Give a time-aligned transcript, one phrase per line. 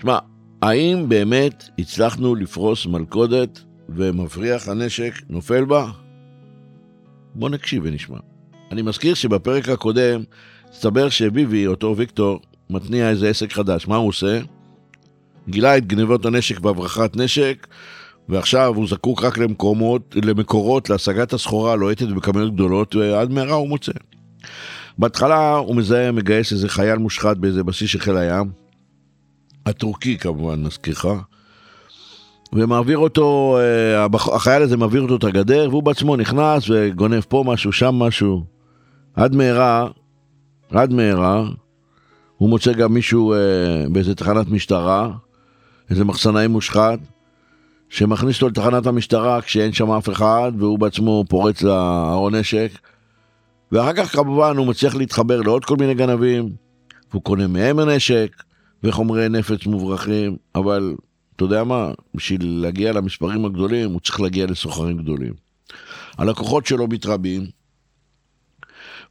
[0.00, 0.18] שמע,
[0.62, 5.90] האם באמת הצלחנו לפרוס מלכודת ומבריח הנשק נופל בה?
[7.34, 8.18] בוא נקשיב ונשמע.
[8.70, 10.22] אני מזכיר שבפרק הקודם
[10.70, 13.88] הסתבר שביבי, אותו ויקטור, מתניע איזה עסק חדש.
[13.88, 14.40] מה הוא עושה?
[15.48, 17.66] גילה את גנבות הנשק והברחת נשק,
[18.28, 23.92] ועכשיו הוא זקוק רק למקומות, למקורות להשגת הסחורה הלוהטת בכמויות גדולות, ועד מהרה הוא מוצא.
[24.98, 28.50] בהתחלה הוא מזהה, מגייס איזה חייל מושחת באיזה בסיס של חיל הים,
[29.66, 31.06] הטורקי כמובן, נזכירך,
[32.52, 37.72] ומעביר אותו, אה, החייל הזה מעביר אותו את הגדר, והוא בעצמו נכנס וגונב פה משהו,
[37.72, 38.44] שם משהו.
[39.14, 39.88] עד מהרה,
[40.70, 41.44] עד מהרה,
[42.36, 43.38] הוא מוצא גם מישהו אה,
[43.88, 45.10] באיזה תחנת משטרה,
[45.90, 46.98] איזה מחסנאי מושחת,
[47.88, 52.70] שמכניס אותו לתחנת המשטרה כשאין שם אף אחד, והוא בעצמו פורץ לארון נשק.
[53.72, 56.50] ואחר כך כמובן הוא מצליח להתחבר לעוד כל מיני גנבים,
[57.10, 58.42] והוא קונה מהם הנשק
[58.82, 60.94] וחומרי נפץ מוברחים, אבל
[61.36, 65.34] אתה יודע מה, בשביל להגיע למספרים הגדולים הוא צריך להגיע לסוחרים גדולים.
[66.18, 67.46] הלקוחות שלו מתרבים,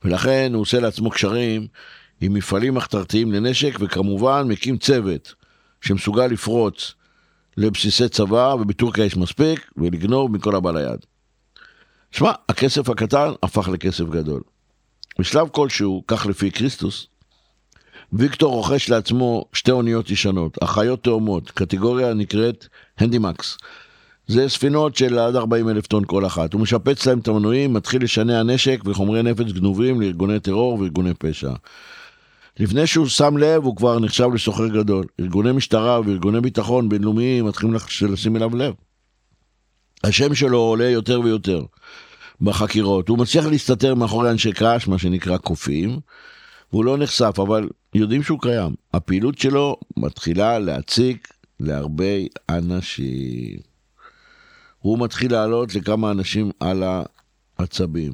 [0.04, 1.68] ולכן הוא עושה לעצמו קשרים
[2.22, 5.34] עם מפעלים מחתרתיים לנשק, וכמובן מקים צוות
[5.82, 6.94] שמסוגל לפרוץ
[7.58, 11.06] לבסיסי צבא, ובטורקיה יש מספיק, ולגנוב מכל הבא ליד.
[12.12, 14.42] שמע, הכסף הקטן הפך לכסף גדול.
[15.20, 17.08] בשלב כלשהו, כך לפי כריסטוס,
[18.18, 22.68] ויקטור רוכש לעצמו שתי אוניות ישנות, אחיות תאומות, קטגוריה נקראת
[22.98, 23.58] הנדימקס.
[24.28, 26.54] זה ספינות של עד 40 אלף טון כל אחת.
[26.54, 31.52] הוא משפץ להם את המנועים, מתחיל לשנע נשק וחומרי נפץ גנובים לארגוני טרור וארגוני פשע.
[32.60, 35.06] לפני שהוא שם לב, הוא כבר נחשב לסוחר גדול.
[35.20, 37.76] ארגוני משטרה וארגוני ביטחון בינלאומיים מתחילים
[38.10, 38.74] לשים אליו לב.
[40.04, 41.64] השם שלו עולה יותר ויותר
[42.42, 43.10] בחקירות.
[43.10, 46.00] הוא מצליח להסתתר מאחורי אנשי קרש, מה שנקרא קופים,
[46.76, 48.76] והוא לא נחשף, אבל יודעים שהוא קיים.
[48.94, 51.28] הפעילות שלו מתחילה להציק
[51.60, 52.14] להרבה
[52.50, 53.60] אנשים.
[54.80, 56.84] הוא מתחיל לעלות לכמה אנשים על
[57.58, 58.12] העצבים.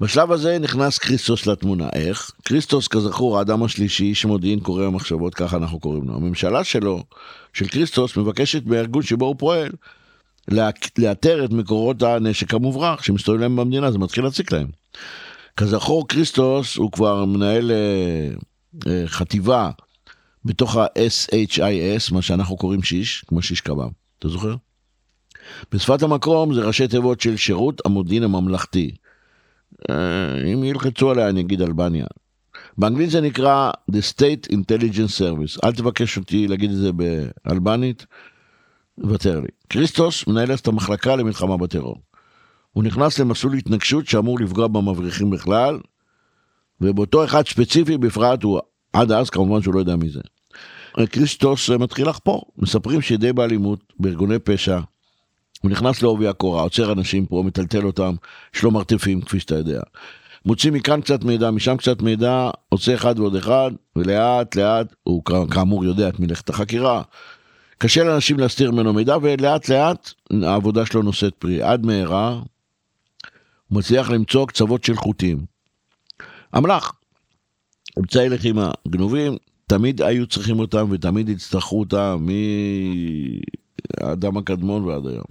[0.00, 1.88] בשלב הזה נכנס כריסטוס לתמונה.
[1.92, 2.30] איך?
[2.44, 6.14] כריסטוס, כזכור, האדם השלישי, איש מודיעין קורא המחשבות, ככה אנחנו קוראים לו.
[6.14, 7.04] הממשלה שלו,
[7.52, 9.70] של כריסטוס, מבקשת מהארגון שבו הוא פועל,
[10.98, 14.66] לאתר את מקורות הנשק המוברח שמסתובבים להם במדינה, זה מתחיל להציק להם.
[15.56, 18.30] כזכור, כריסטוס הוא כבר מנהל אה,
[18.86, 19.70] אה, חטיבה
[20.44, 23.88] בתוך ה-SHIS, מה שאנחנו קוראים שיש, כמו שיש קב"ם.
[24.18, 24.54] אתה זוכר?
[25.72, 28.94] בשפת המקום זה ראשי תיבות של שירות המודיעין הממלכתי.
[29.90, 32.06] אה, אם ילחצו עליה אני אגיד אלבניה.
[32.78, 35.58] באנגלית זה נקרא The State Intelligence Service.
[35.64, 38.06] אל תבקש אותי להגיד את זה באלבנית,
[38.98, 39.48] ותר לי.
[39.68, 41.96] כריסטוס מנהל את המחלקה למלחמה בטרור.
[42.74, 45.78] הוא נכנס למסלול התנגשות שאמור לפגוע במבריחים בכלל,
[46.80, 48.60] ובאותו אחד ספציפי בפרט הוא
[48.92, 50.20] עד אז כמובן שהוא לא יודע מי זה.
[51.10, 54.80] כריסטוס מתחיל לחפור, מספרים שדי באלימות, בארגוני פשע,
[55.62, 58.14] הוא נכנס לעובי הקורה, עוצר אנשים פה, מטלטל אותם,
[58.54, 59.80] יש לו מרתפים כפי שאתה יודע.
[60.46, 65.84] מוציא מכאן קצת מידע, משם קצת מידע, עושה אחד ועוד אחד, ולאט לאט, הוא כאמור
[65.84, 67.02] יודע את מלאכת החקירה.
[67.78, 70.10] קשה לאנשים להסתיר ממנו מידע, ולאט לאט
[70.42, 71.62] העבודה שלו נושאת פרי.
[71.62, 72.40] עד מהרה,
[73.74, 75.38] מצליח למצוא קצוות של חוטים.
[76.56, 76.92] אמל"ח,
[77.98, 79.36] אמצעי לחימה, גנובים,
[79.66, 82.26] תמיד היו צריכים אותם ותמיד יצטרכו אותם
[84.00, 85.24] מהאדם הקדמון ועד היום.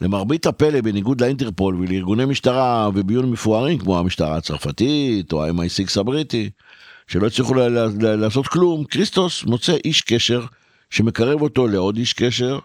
[0.00, 6.50] למרבית הפלא, בניגוד לאינטרפול ולארגוני משטרה וביון מפוארים כמו המשטרה הצרפתית או ה-MI6 הבריטי,
[7.06, 7.54] שלא הצליחו
[8.00, 10.44] לעשות כלום, כריסטוס מוצא איש קשר
[10.90, 12.58] שמקרב אותו לעוד איש קשר,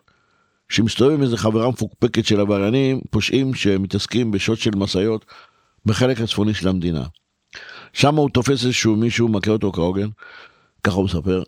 [0.70, 5.26] שמסתובב עם איזה חברה מפוקפקת של עבריינים, פושעים שמתעסקים בשוד של משאיות
[5.86, 7.04] בחלק הצפוני של המדינה.
[7.94, 10.08] שם הוא תופס איזשהו מישהו, מכה אותו כהוגן,
[10.84, 11.44] ככה הוא מספר,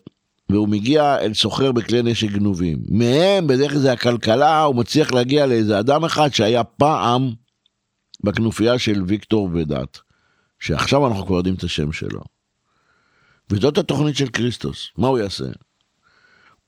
[0.50, 2.80] והוא מגיע אל סוחר בכלי נשק גנובים.
[2.90, 7.34] מהם, בדרך כלל זה הכלכלה, הוא מצליח להגיע לאיזה אדם אחד שהיה פעם
[8.24, 10.00] בכנופיה של ויקטור ודת,
[10.60, 12.22] שעכשיו אנחנו כבר יודעים את השם שלו.
[13.50, 15.46] וזאת התוכנית של כריסטוס, מה הוא יעשה?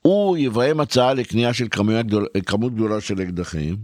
[0.02, 1.68] הוא יביים הצעה לקנייה של
[2.02, 3.76] גדול, כמות גדולה של אקדחים,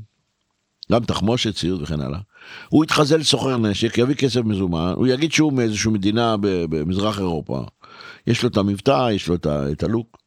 [0.92, 2.18] גם תחמושת, ציוד וכן הלאה.
[2.68, 7.64] הוא יתחזה לסוחר נשק, יביא כסף מזומן, הוא יגיד שהוא מאיזושהי מדינה במזרח אירופה.
[8.26, 10.18] יש לו את המבטא, יש לו את הלוק.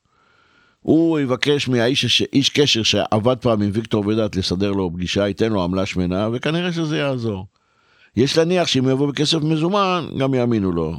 [0.80, 5.64] הוא יבקש מהאיש איש קשר שעבד פעם עם ויקטור ודת לסדר לו פגישה, ייתן לו
[5.64, 7.48] עמלה שמנה, וכנראה שזה יעזור.
[8.16, 10.98] יש להניח שאם יבוא בכסף מזומן, גם יאמינו לו.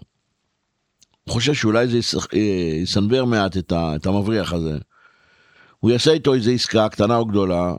[1.28, 1.98] חושב שאולי זה
[2.82, 4.78] יסנוור מעט את המבריח הזה.
[5.80, 7.74] הוא יעשה איתו איזו עסקה קטנה או גדולה,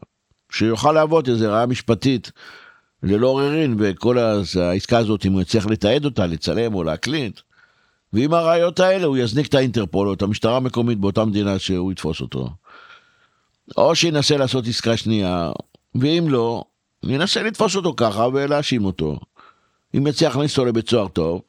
[0.52, 2.32] שיוכל להוות איזו ראיה משפטית
[3.04, 7.40] ללא עוררין, וכל העסקה הזאת, אם הוא יצליח לתעד אותה, לצלם או להקליט,
[8.14, 12.22] ועם הראיות האלה הוא יזניק את האינטרפול או את המשטרה המקומית באותה מדינה שהוא יתפוס
[12.22, 12.50] אותו.
[13.78, 15.52] או שינסה לעשות עסקה שנייה,
[15.96, 16.64] ואם לא,
[17.04, 19.20] ינסה לתפוס אותו ככה ולהאשים אותו.
[19.98, 21.42] אם יצליח להכניס אותו לבית סוהר טוב,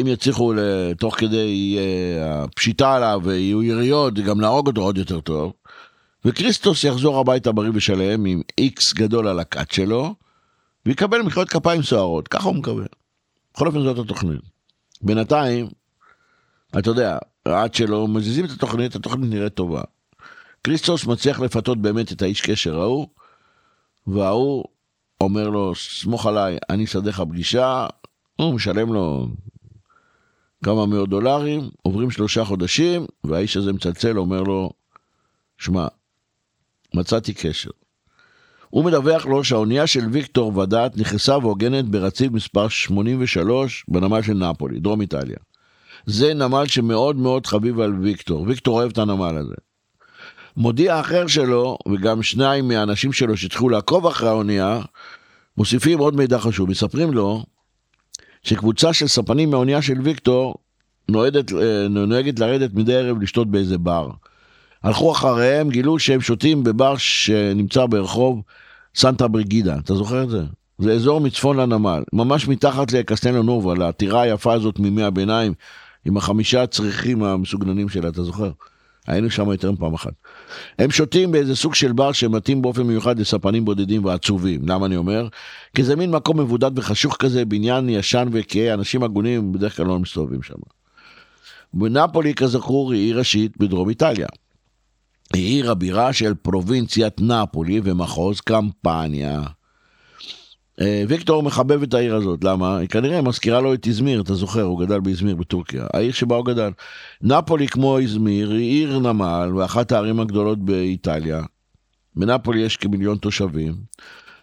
[0.00, 0.52] אם יצליחו
[0.98, 5.52] תוך כדי אה, הפשיטה עליו ויהיו יריות, גם להרוג אותו עוד יותר טוב.
[6.24, 10.14] וכריסטוס יחזור הביתה בריא ושלם עם איקס גדול על הכת שלו,
[10.86, 12.86] ויקבל מחיאות כפיים סוערות, ככה הוא מקבל.
[13.54, 14.40] בכל אופן זאת התוכנית.
[15.02, 15.68] בינתיים,
[16.78, 19.82] אתה יודע, עד שלא מזיזים את התוכנית, התוכנית נראית טובה.
[20.64, 23.06] כריסטוס מצליח לפתות באמת את האיש קשר ההוא,
[24.06, 24.64] וההוא
[25.20, 27.86] אומר לו, סמוך עליי, אני אסדר לך פגישה,
[28.36, 29.28] הוא משלם לו
[30.66, 34.70] כמה מאות דולרים, עוברים שלושה חודשים, והאיש הזה מצלצל, אומר לו,
[35.58, 35.86] שמע,
[36.94, 37.70] מצאתי קשר.
[38.70, 44.80] הוא מדווח לו שהאונייה של ויקטור ודעת נכנסה והוגנת ברציף מספר 83 בנמל של נפולי,
[44.80, 45.36] דרום איטליה.
[46.06, 49.54] זה נמל שמאוד מאוד חביב על ויקטור, ויקטור אוהב את הנמל הזה.
[50.56, 54.80] מודיע אחר שלו, וגם שניים מהאנשים שלו שהתחילו לעקוב אחרי האונייה,
[55.56, 57.44] מוסיפים עוד מידע חשוב, מספרים לו
[58.46, 60.54] שקבוצה של ספנים מהאונייה של ויקטור
[61.08, 64.10] נוהגת, אה, נוהגת לרדת מדי ערב לשתות באיזה בר.
[64.82, 68.42] הלכו אחריהם, גילו שהם שותים בבר שנמצא ברחוב
[68.94, 70.42] סנטה בריגידה, אתה זוכר את זה?
[70.78, 75.52] זה אזור מצפון לנמל, ממש מתחת לקסטלו נובה, לטירה היפה הזאת מימי הביניים,
[76.04, 78.50] עם החמישה הצריכים המסוגננים שלה, אתה זוכר?
[79.06, 80.12] היינו שם יותר מפעם אחת.
[80.78, 84.68] הם שותים באיזה סוג של בר שמתאים באופן מיוחד לספנים בודדים ועצובים.
[84.68, 85.28] למה אני אומר?
[85.74, 89.98] כי זה מין מקום מבודד וחשוך כזה, בניין ישן וכהה, אנשים הגונים בדרך כלל לא
[89.98, 90.54] מסתובבים שם.
[91.74, 94.26] ונפולי, כזכור, היא עיר ראשית בדרום איטליה.
[95.34, 99.42] היא עיר הבירה של פרובינציית נפולי ומחוז קמפניה.
[100.80, 102.76] אה, ויקטור מחבב את העיר הזאת, למה?
[102.76, 106.46] היא כנראה מזכירה לו את איזמיר, אתה זוכר, הוא גדל באיזמיר בטורקיה, העיר שבה הוא
[106.46, 106.70] גדל.
[107.22, 111.42] נפולי כמו איזמיר היא עיר נמל ואחת הערים הגדולות באיטליה.
[112.16, 113.74] בנפולי יש כמיליון תושבים.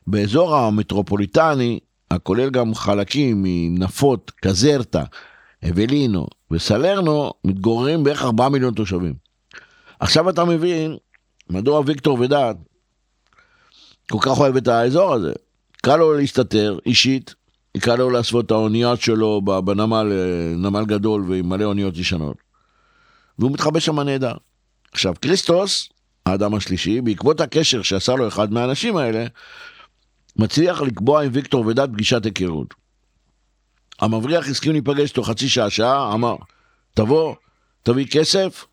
[0.07, 1.80] באזור המטרופוליטני,
[2.12, 5.03] הכולל גם חלקים מנפות, קזרטה,
[5.69, 9.13] אבלינו וסלרנו, מתגוררים בערך 4 מיליון תושבים.
[10.00, 10.97] עכשיו אתה מבין
[11.50, 12.57] מדוע ויקטור ודעת
[14.09, 15.33] כל כך אוהב את האזור הזה.
[15.85, 17.35] קל לו להסתתר אישית,
[17.80, 22.38] קל לו לאספות את האוניות שלו בנמל, אה, נמל גדול ועם מלא אוניות ישנות.
[23.39, 24.34] והוא מתחבא שם נהדר.
[24.91, 25.89] עכשיו, כריסטוס,
[26.25, 29.25] האדם השלישי, בעקבות הקשר שעשה לו אחד מהאנשים האלה,
[30.36, 32.74] מצליח לקבוע עם ויקטור ודת פגישת היכרות.
[34.00, 36.36] המבריח הסכים להיפגש תוך חצי שעה, שעה, אמר,
[36.93, 37.36] תבוא,
[37.84, 38.65] תביא כסף,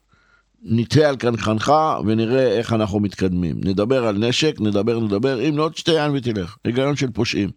[0.62, 1.72] נתהה על קנקנך
[2.06, 3.56] ונראה איך אנחנו מתקדמים.
[3.64, 6.56] נדבר על נשק, נדבר, נדבר, אם לא, תשתה יין ותלך.
[6.64, 7.50] היגיון של פושעים.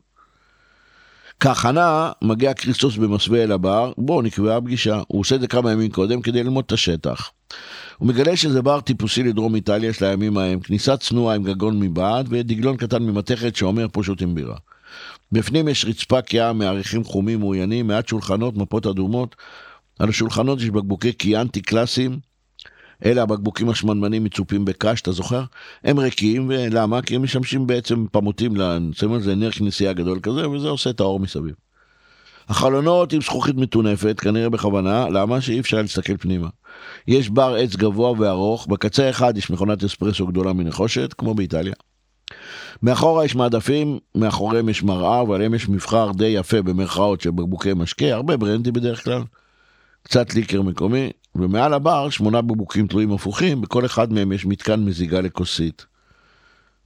[1.39, 5.01] כהכנה, מגיע כריסטוס במסווה אל הבר, בואו נקבעה פגישה.
[5.07, 7.31] הוא עושה את זה כמה ימים קודם כדי ללמוד את השטח.
[7.97, 12.27] הוא מגלה שזה בר טיפוסי לדרום איטליה של הימים ההם, כניסה צנועה עם גגון מבעד
[12.29, 14.57] ודגלון קטן ממתכת שאומר פה שותים בירה.
[15.31, 19.35] בפנים יש רצפה קאה מעריכים חומים מאוינים, מעט שולחנות, מפות אדומות.
[19.99, 22.19] על השולחנות יש בקבוקי קיאנטי קלאסיים,
[23.05, 25.43] אלה הבקבוקים השמנמנים מצופים בקש, אתה זוכר?
[25.83, 27.01] הם ריקים, ולמה?
[27.01, 28.53] כי הם משמשים בעצם פמוטים,
[28.91, 31.53] שמים על זה נר כנסייה גדול כזה, וזה עושה את האור מסביב.
[32.49, 35.41] החלונות עם זכוכית מטונפת, כנראה בכוונה, למה?
[35.41, 36.47] שאי אפשר להסתכל פנימה.
[37.07, 41.73] יש בר עץ גבוה וארוך, בקצה אחד יש מכונת אספרסו גדולה מנחושת, כמו באיטליה.
[42.83, 48.13] מאחורה יש מעדפים, מאחוריהם יש מראה, ועליהם יש מבחר די יפה במרכאות של בקבוקי משקה,
[48.13, 49.21] הרבה ברנדי בדרך כלל.
[50.03, 55.21] קצת ליקר מקומי, ומעל הבר שמונה בקבוקים תלויים הפוכים, בכל אחד מהם יש מתקן מזיגה
[55.21, 55.85] לכוסית.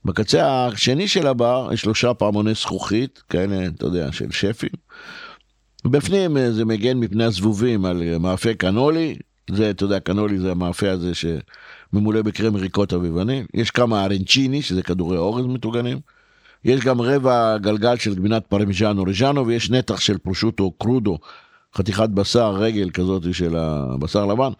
[0.05, 4.69] בקצה השני של הבר יש שלושה פעמוני זכוכית, כאלה, אתה יודע, של שפים.
[5.85, 9.15] בפנים זה מגן מפני הזבובים על מאפה קנולי,
[9.51, 13.45] זה, אתה יודע, קנולי זה המאפה הזה שממולא בקרם ריקוטה ווניל.
[13.53, 15.99] יש כמה ארנצ'יני, שזה כדורי אורז מטוגנים.
[16.65, 21.17] יש גם רבע גלגל של גבינת פרמיז'אנו ריז'אנו, ויש נתח של פרושוטו קרודו,
[21.77, 24.51] חתיכת בשר, רגל כזאת של הבשר לבן.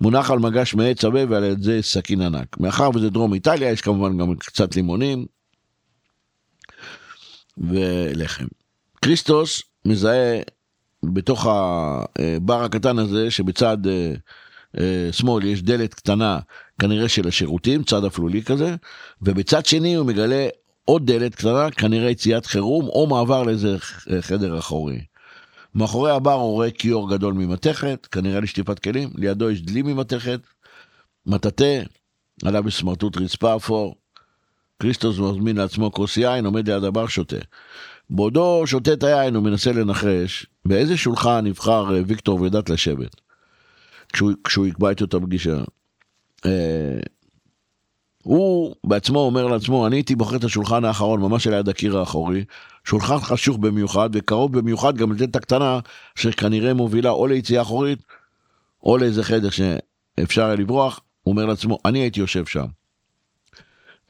[0.00, 2.60] מונח על מגש מעץ עבה ועל זה סכין ענק.
[2.60, 5.26] מאחר וזה דרום איטליה, יש כמובן גם קצת לימונים
[7.58, 8.46] ולחם.
[9.02, 10.40] כריסטוס מזהה
[11.02, 14.12] בתוך הבר הקטן הזה, שבצד אה,
[14.78, 16.38] אה, שמאל יש דלת קטנה,
[16.80, 18.74] כנראה של השירותים, צד אפלולי כזה,
[19.22, 20.48] ובצד שני הוא מגלה
[20.84, 23.76] עוד דלת קטנה, כנראה יציאת חירום, או מעבר לאיזה
[24.20, 25.00] חדר אחורי.
[25.74, 30.40] מאחורי הבר הוא רואה כיור גדול ממתכת, כנראה לשטיפת כלים, לידו יש דלי ממתכת,
[31.26, 31.82] מטאטא,
[32.44, 33.94] עליו יש סמרטוט רצפה אפור.
[34.80, 37.36] כריסטוס מזמין לעצמו כוס יין, עומד ליד הבר, שותה.
[38.10, 43.20] בעודו שותה את היין הוא מנסה לנחש באיזה שולחן נבחר אה, ויקטור ודעת לשבת
[44.12, 45.56] כשהוא, כשהוא יקבע איתו את הפגישה.
[48.90, 52.44] בעצמו אומר לעצמו, אני הייתי בוחר את השולחן האחרון, ממש ליד הקיר האחורי,
[52.84, 55.78] שולחן חשוך במיוחד, וקרוב במיוחד גם לדלת הקטנה,
[56.14, 57.98] שכנראה מובילה או ליציאה אחורית,
[58.82, 62.66] או לאיזה חדר שאפשר היה לברוח, הוא אומר לעצמו, אני הייתי יושב שם.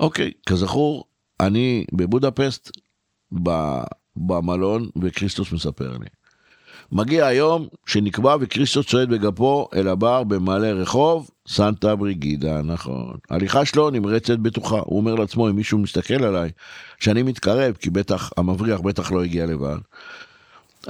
[0.01, 1.05] אוקיי, כזכור,
[1.41, 2.71] אני בבודפסט,
[4.17, 6.07] במלון, וכריסטוס מספר לי.
[6.93, 13.17] מגיע היום שנקבע וכריסטוס צועד בגפו אל הבר במעלה רחוב סנטה בריגידה, נכון.
[13.31, 14.81] הליכה שלו נמרצת בטוחה.
[14.85, 16.51] הוא אומר לעצמו, אם מישהו מסתכל עליי,
[17.01, 19.77] שאני מתקרב, כי בטח, המבריח בטח לא הגיע לבד.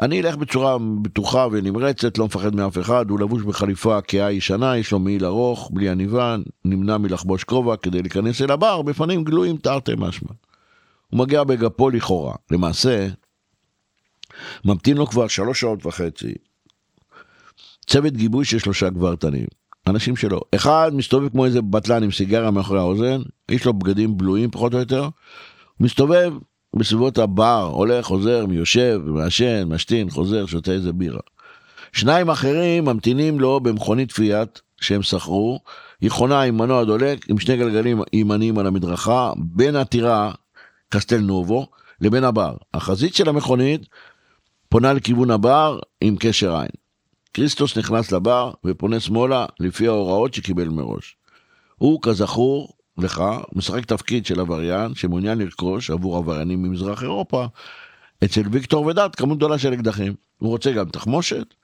[0.03, 4.93] אני אלך בצורה בטוחה ונמרצת, לא מפחד מאף אחד, הוא לבוש בחליפה כהה ישנה, יש
[4.93, 9.93] לו מעיל ארוך, בלי עניבה, נמנע מלחבוש כובע כדי להיכנס אל הבר, בפנים גלויים תרתי
[9.99, 10.31] משמע.
[11.11, 12.35] הוא מגיע בגפו לכאורה.
[12.51, 13.09] למעשה,
[14.65, 16.35] ממתין לו כבר שלוש שעות וחצי.
[17.87, 19.47] צוות גיבוי של שלושה גברתנים.
[19.87, 20.41] אנשים שלו.
[20.55, 24.79] אחד מסתובב כמו איזה בטלן עם סיגריה מאחורי האוזן, יש לו בגדים בלויים פחות או
[24.79, 25.09] יותר,
[25.81, 26.33] מסתובב
[26.77, 31.21] בסביבות הבר, הולך, חוזר, יושב, מעשן, משתין, חוזר, שותה איזה בירה.
[31.93, 35.61] שניים אחרים ממתינים לו במכונית פיאט שהם שכרו,
[36.03, 40.33] יכונה עם מנוע דולק, עם שני גלגלים ימניים על המדרכה, בין הטירה,
[40.89, 41.67] קסטל נובו,
[42.01, 42.57] לבין הבר.
[42.75, 43.87] החזית של המכונית
[44.71, 46.71] פונה לכיוון הבר עם קשר עין.
[47.35, 51.17] כריסטוס נכנס לבר ופונה שמאלה לפי ההוראות שקיבל מראש.
[51.77, 53.23] הוא, כזכור לך,
[53.53, 57.47] משחק תפקיד של עבריין שמעוניין לרכוש עבור עבריינים ממזרח אירופה
[58.25, 60.15] אצל ויקטור ודת כמות גדולה של אקדחים.
[60.39, 61.55] הוא רוצה גם תחמושת,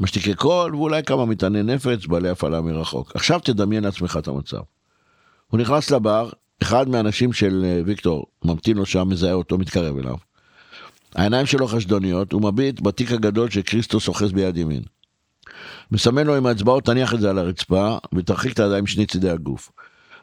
[0.00, 3.12] משתיקי קול ואולי כמה מטעני נפץ בעלי הפעלה מרחוק.
[3.14, 4.60] עכשיו תדמיין לעצמך את המצב.
[5.46, 6.30] הוא נכנס לבר,
[6.62, 10.33] אחד מהאנשים של אה, ויקטור ממתין לו שם, מזהה אותו, מתקרב אליו.
[11.14, 14.82] העיניים שלו חשדוניות, הוא מביט בתיק הגדול שקריסטוס אוחז ביד ימין.
[15.90, 19.70] מסמן לו עם האצבעות, תניח את זה על הרצפה, ותרחיק את הידיים משני צידי הגוף.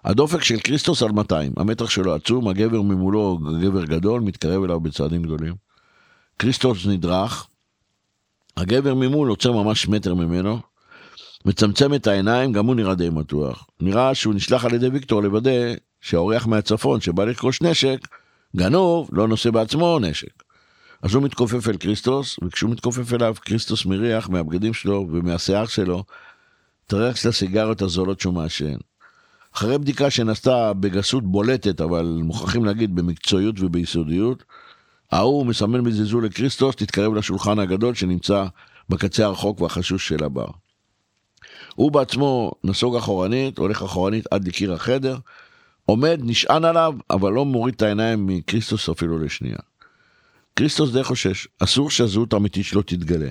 [0.05, 5.23] הדופק של כריסטוס על 200, המתח שלו עצום, הגבר ממולו גבר גדול, מתקרב אליו בצעדים
[5.23, 5.53] גדולים.
[6.39, 7.47] כריסטוס נדרך,
[8.57, 10.59] הגבר ממול עוצר ממש מטר ממנו,
[11.45, 13.67] מצמצם את העיניים, גם הוא נראה די מתוח.
[13.79, 18.07] נראה שהוא נשלח על ידי ויקטור לוודא שהאורח מהצפון שבא לרכוש נשק,
[18.55, 20.43] גנוב, לא נושא בעצמו נשק.
[21.01, 26.03] אז הוא מתכופף אל כריסטוס, וכשהוא מתכופף אליו, כריסטוס מריח מהבגדים שלו ומהשיער שלו
[26.87, 28.75] את הריח של הסיגריות הזולות שהוא מעשן.
[29.55, 34.43] אחרי בדיקה שנעשתה בגסות בולטת, אבל מוכרחים להגיד במקצועיות וביסודיות,
[35.11, 38.45] ההוא מסמן בזלזול לכריסטוס, תתקרב לשולחן הגדול שנמצא
[38.89, 40.47] בקצה הרחוק והחשוש של הבר.
[41.75, 45.17] הוא בעצמו נסוג אחורנית, הולך אחורנית עד לקיר החדר,
[45.85, 49.70] עומד, נשען עליו, אבל לא מוריד את העיניים מכריסטוס אפילו לשנייה.
[50.55, 53.29] כריסטוס די חושש, אסור שהזהות האמיתית שלו תתגלה.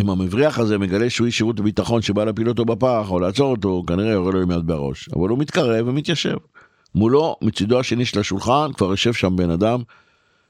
[0.00, 3.82] אם המבריח הזה מגלה שהוא איש שירות הביטחון שבא להפיל אותו בפח או לעצור אותו,
[3.86, 5.08] כנראה יורה לו יד בראש.
[5.16, 6.36] אבל הוא מתקרב ומתיישב.
[6.94, 9.82] מולו, מצידו השני של השולחן, כבר יושב שם בן אדם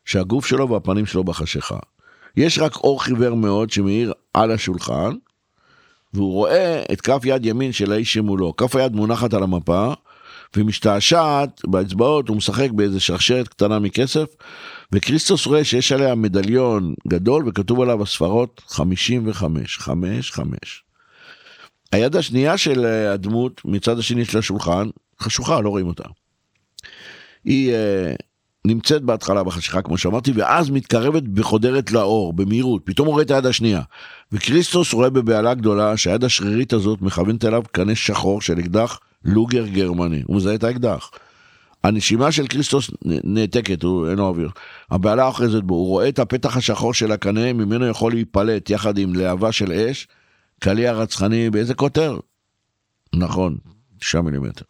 [0.05, 1.79] שהגוף שלו והפנים שלו בחשיכה.
[2.37, 5.13] יש רק אור חיוור מאוד שמאיר על השולחן,
[6.15, 8.57] והוא רואה את כף יד ימין של האיש שמולו.
[8.57, 9.93] כף היד מונחת על המפה,
[10.55, 14.27] והיא משתעשעת באצבעות, הוא משחק באיזה שרשרת קטנה מכסף,
[14.93, 20.85] וכריסטוס רואה שיש עליה מדליון גדול וכתוב עליו הספרות 55, 5, 5.
[21.93, 24.89] היד השנייה של אה, הדמות מצד השני של השולחן
[25.21, 26.05] חשוכה, לא רואים אותה.
[27.45, 28.17] היא uh,
[28.67, 33.47] נמצאת בהתחלה בחשיכה כמו שאמרתי ואז מתקרבת וחודרת לאור במהירות פתאום הוא רואה את היד
[33.47, 33.83] השנייה
[34.33, 40.23] וכריסטוס רואה בבהלה גדולה שהיד השרירית הזאת מכוונת אליו קנה שחור של אקדח לוגר גרמני
[40.27, 41.11] הוא מזהה את האקדח.
[41.85, 44.51] הנשימה של כריסטוס נעתקת, הוא אין לו אוויר.
[44.91, 49.15] הבעלה אוחזת בו, הוא רואה את הפתח השחור של הקנה, ממנו יכול להיפלט יחד עם
[49.15, 50.07] להבה של אש,
[50.61, 52.19] קליע רצחני באיזה קוטר?
[53.15, 53.57] נכון,
[53.99, 54.65] 9 מילימטר.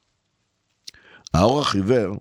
[1.35, 2.17] האור החיוור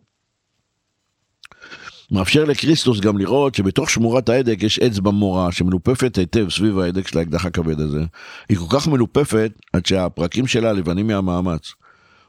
[2.11, 7.19] מאפשר לקריסטוס גם לראות שבתוך שמורת ההדק יש אצבע מורה שמלופפת היטב סביב ההדק של
[7.19, 8.03] האקדח הכבד הזה.
[8.49, 11.73] היא כל כך מלופפת עד שהפרקים שלה לבנים מהמאמץ.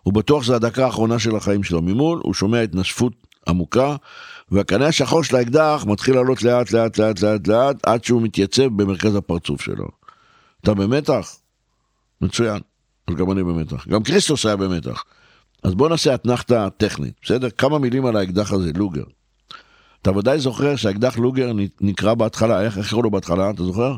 [0.04, 1.82] הוא בטוח שזו הדקה האחרונה של החיים שלו.
[1.82, 3.12] ממול הוא שומע התנשפות
[3.48, 3.96] עמוקה,
[4.50, 9.16] והקנה השחור של האקדח מתחיל לעלות לאט לאט לאט לאט לאט עד שהוא מתייצב במרכז
[9.16, 9.88] הפרצוף שלו.
[10.60, 11.36] אתה במתח?
[12.20, 12.60] מצוין.
[13.08, 13.88] אז גם אני במתח.
[13.88, 15.04] גם קריסטוס היה במתח.
[15.62, 17.50] אז בוא נעשה אתנחתא טכנית, בסדר?
[17.50, 19.04] כמה מילים על האקדח הזה, לוגר.
[20.02, 23.96] אתה ודאי זוכר שהאקדח לוגר נקרא בהתחלה, איך קראו לו בהתחלה, אתה זוכר?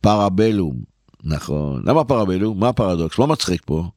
[0.00, 0.76] פרבלום.
[1.24, 1.82] נכון.
[1.86, 2.60] למה פרבלום?
[2.60, 3.18] מה הפרדוקס?
[3.18, 3.88] מה מצחיק פה?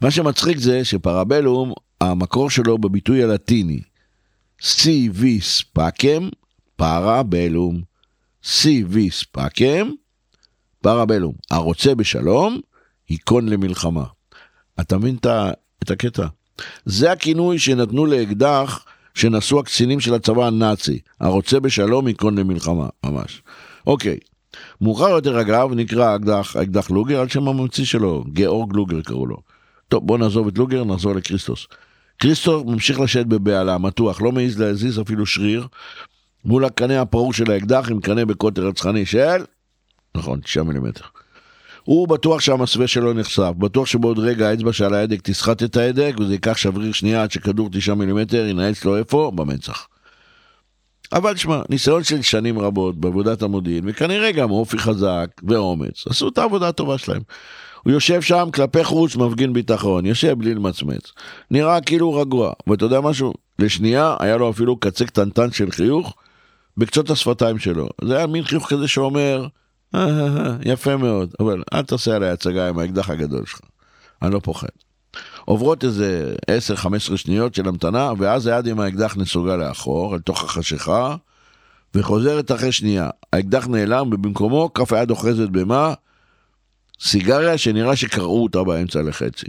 [0.00, 3.80] מה שמצחיק זה שפרבלום, המקור שלו בביטוי הלטיני.
[4.62, 6.28] סי ויס פאקם,
[6.76, 7.82] פרבלום.
[8.44, 9.90] סי ויס פאקם,
[10.82, 11.34] פרבלום.
[11.50, 12.60] הרוצה בשלום,
[13.08, 14.04] היכון למלחמה.
[14.80, 15.16] אתה מבין
[15.82, 16.26] את הקטע?
[16.84, 18.84] זה הכינוי שנתנו לאקדח
[19.14, 23.42] שנשאו הקצינים של הצבא הנאצי, הרוצה בשלום ייכון למלחמה, ממש.
[23.86, 24.18] אוקיי,
[24.80, 29.36] מאוחר יותר אגב נקרא אקדח, אקדח לוגר על שם הממציא שלו, גאורג לוגר קראו לו.
[29.88, 31.66] טוב בוא נעזוב את לוגר, נחזור לקריסטוס.
[32.18, 35.66] קריסטוס ממשיך לשבת בבהלה, מתוח, לא מעז להזיז אפילו שריר,
[36.44, 39.44] מול הקנה הפרור של האקדח עם קנה בקוטר רצחני של,
[40.14, 41.04] נכון, 9 מילימטר.
[41.84, 46.32] הוא בטוח שהמסווה שלו נחשף, בטוח שבעוד רגע האצבע שעל ההדק תסחט את ההדק וזה
[46.32, 49.32] ייקח שבריר שנייה עד שכדור 9 מילימטר ינעץ לו איפה?
[49.34, 49.86] במצח.
[51.12, 56.38] אבל שמע, ניסיון של שנים רבות בעבודת המודיעין, וכנראה גם אופי חזק ואומץ, עשו את
[56.38, 57.22] העבודה הטובה שלהם.
[57.84, 61.12] הוא יושב שם כלפי חוץ, מפגין ביטחון, יושב בלי למצמץ.
[61.50, 63.34] נראה כאילו רגוע, ואתה יודע משהו?
[63.58, 66.14] לשנייה היה לו אפילו קצה קטנטן של חיוך
[66.76, 67.88] בקצות השפתיים שלו.
[68.04, 69.46] זה היה מין חיוך כזה שאומר,
[70.64, 73.60] יפה מאוד, אבל אל תעשה עליי הצגה עם האקדח הגדול שלך,
[74.22, 74.68] אני לא פוחד.
[75.44, 76.34] עוברות איזה
[77.12, 81.16] 10-15 שניות של המתנה, ואז היד עם האקדח נסוגה לאחור, אל תוך החשיכה,
[81.94, 83.10] וחוזרת אחרי שנייה.
[83.32, 85.94] האקדח נעלם, ובמקומו כף היד אוחזת במה?
[87.00, 89.46] סיגריה שנראה שקרעו אותה באמצע לחצי.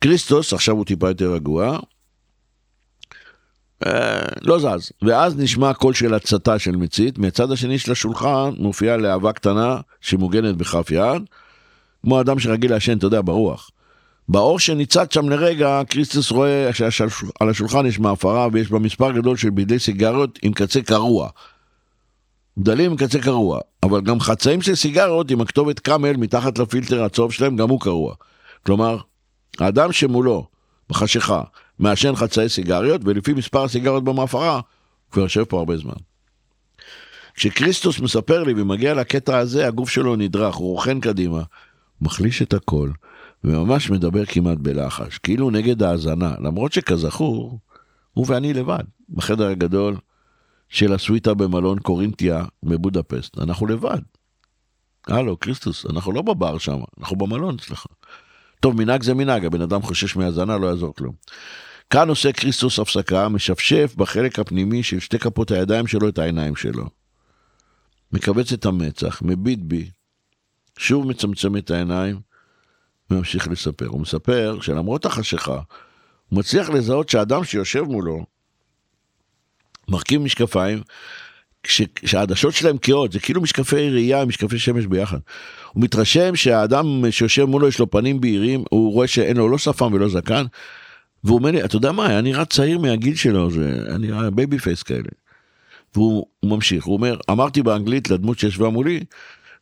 [0.00, 1.78] כריסטוס, עכשיו הוא טיפה יותר רגוע,
[3.86, 4.92] אה, לא זז.
[5.02, 10.56] ואז נשמע קול של הצתה של מצית, מהצד השני של השולחן מופיעה להבה קטנה שמוגנת
[10.56, 11.22] בכף יד,
[12.02, 13.70] כמו אדם שרגיל לעשן, אתה יודע, ברוח.
[14.28, 19.50] באור שניצת שם לרגע, קריסטוס רואה שעל השולחן יש מעפרה ויש בה מספר גדול של
[19.50, 21.28] בידי סיגריות עם קצה קרוע.
[22.60, 27.32] גדלים עם קצה קרוע, אבל גם חצאים של סיגריות עם הכתובת קאמל מתחת לפילטר הצהוב
[27.32, 28.14] שלהם, גם הוא קרוע.
[28.66, 28.98] כלומר,
[29.58, 30.46] האדם שמולו,
[30.90, 31.42] בחשיכה,
[31.78, 34.62] מעשן חצאי סיגריות, ולפי מספר הסיגריות במעפרה, הוא
[35.12, 35.92] כבר יושב פה הרבה זמן.
[37.34, 41.42] כשקריסטוס מספר לי ומגיע לקטע הזה, הגוף שלו נדרך, הוא רוכן קדימה,
[42.00, 42.90] מחליש את הכל,
[43.44, 47.58] וממש מדבר כמעט בלחש, כאילו נגד האזנה, למרות שכזכור,
[48.12, 49.96] הוא ואני לבד, בחדר הגדול
[50.68, 53.98] של הסוויטה במלון קורינתיה בבודפסט, אנחנו לבד.
[55.06, 57.86] הלו, קריסטוס, אנחנו לא בבר שם, אנחנו במלון אצלך.
[58.60, 61.14] טוב, מנהג זה מנהג, הבן אדם חושש מהאזנה, לא יעזור כלום.
[61.90, 66.88] כאן עושה כריסטוס הפסקה, משפשף בחלק הפנימי של שתי כפות הידיים שלו את העיניים שלו.
[68.12, 69.90] מכווץ את המצח, מביט בי,
[70.78, 72.20] שוב מצמצם את העיניים,
[73.10, 73.86] וממשיך לספר.
[73.86, 75.60] הוא מספר שלמרות החשיכה,
[76.28, 78.26] הוא מצליח לזהות שהאדם שיושב מולו,
[79.88, 80.82] מרכיב משקפיים,
[81.94, 85.18] כשהעדשות שלהם קהות, זה כאילו משקפי ראייה, משקפי שמש ביחד.
[85.72, 89.92] הוא מתרשם שהאדם שיושב מולו יש לו פנים בהירים, הוא רואה שאין לו לא שפם
[89.92, 90.44] ולא זקן,
[91.24, 94.58] והוא אומר לי, אתה יודע מה, היה נראה צעיר מהגיל שלו, זה היה נראה baby
[94.58, 95.08] face כאלה.
[95.94, 99.00] והוא ממשיך, הוא אומר, אמרתי באנגלית לדמות שישבה מולי,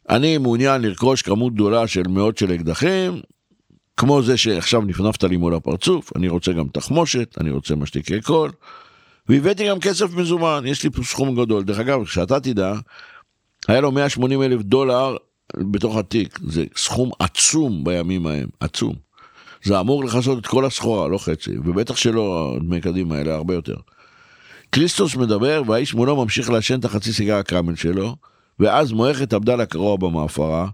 [0.08, 3.20] אני מעוניין לרכוש כמות גדולה של מאות של אקדחים,
[3.96, 8.50] כמו זה שעכשיו נפנפת לי מול הפרצוף, אני רוצה גם תחמושת, אני רוצה משתיקי קול,
[9.28, 11.64] והבאתי גם כסף מזומן, יש לי סכום גדול.
[11.64, 12.74] דרך אגב, כשאתה תדע,
[13.68, 15.16] היה לו 180 אלף דולר
[15.56, 18.94] בתוך התיק, זה סכום עצום בימים ההם, עצום.
[19.62, 23.76] זה אמור לכסות את כל הסחורה, לא חצי, ובטח שלא דמי קדימה האלה, הרבה יותר.
[24.70, 28.16] קריסטוס מדבר, והאיש מולו ממשיך לעשן את החצי סיגר הקאמל שלו,
[28.58, 30.68] ואז מועך את עבדל הקרוע במעפרה,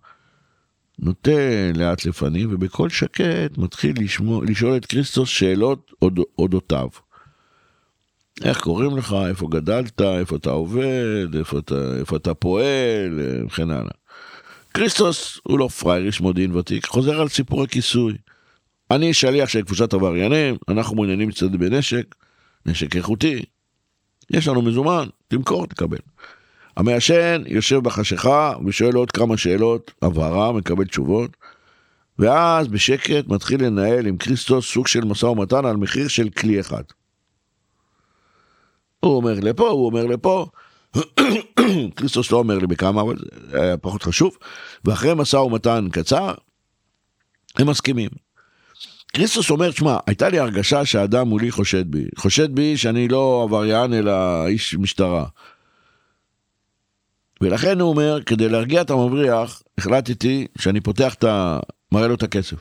[0.99, 1.31] נוטה
[1.75, 6.89] לאט לפנים, ובקול שקט מתחיל לשמוע, לשאול את קריסטוס שאלות אוד, אודותיו.
[8.45, 13.91] איך קוראים לך, איפה גדלת, איפה אתה עובד, איפה אתה, איפה אתה פועל, וכן הלאה.
[14.73, 18.15] קריסטוס הוא לא פראייר, איש מודיעין ותיק, חוזר על סיפור הכיסוי.
[18.91, 22.15] אני שליח של קבוצת עבריינים, אנחנו מעוניינים להצטדד בנשק,
[22.67, 23.43] נשק איכותי.
[24.31, 25.99] יש לנו מזומן, תמכור, תקבל.
[26.77, 31.37] המעשן יושב בחשיכה ושואל עוד כמה שאלות, הבהרה, מקבל תשובות,
[32.19, 36.83] ואז בשקט מתחיל לנהל עם כריסטוס סוג של משא ומתן על מחיר של כלי אחד.
[39.05, 40.47] הוא אומר לפה, הוא אומר לפה,
[41.97, 43.17] כריסטוס לא אומר לי בכמה, אבל
[43.51, 44.37] זה היה פחות חשוב,
[44.85, 46.35] ואחרי משא ומתן קצר,
[47.59, 48.11] הם מסכימים.
[49.15, 52.05] כריסטוס אומר, שמע, הייתה לי הרגשה שהאדם מולי חושד בי.
[52.17, 55.27] חושד בי שאני לא עבריין אלא איש משטרה.
[57.41, 61.61] ולכן הוא אומר, כדי להרגיע את המבריח, החלטתי שאני פותח את ה...
[61.93, 62.57] מראה לו את הכסף.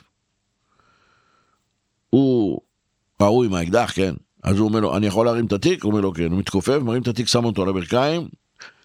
[2.10, 2.60] הוא
[3.22, 4.14] ראוי עם האקדח, כן.
[4.42, 5.84] אז הוא אומר לו, אני יכול להרים את התיק?
[5.84, 6.30] הוא אומר לו, כן.
[6.30, 8.28] הוא מתכופף, מרים את התיק, שם אותו על הברכיים.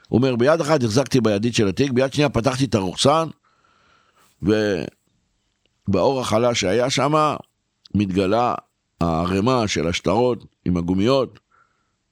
[0.07, 3.27] הוא אומר, ביד אחת החזקתי בידית של התיק, ביד שנייה פתחתי את הרוחסן,
[4.41, 7.35] ובאור החלש שהיה שם,
[7.95, 8.55] מתגלה
[9.01, 11.39] הערימה של השטרות עם הגומיות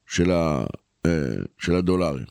[0.07, 0.65] של, ה,
[1.05, 1.11] אה,
[1.59, 2.25] של הדולרים.